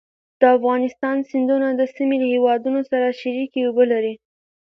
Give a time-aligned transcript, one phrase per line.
[0.39, 4.13] د افغانستان سیندونه د سیمې له هېوادونو سره شریکې اوبه لري.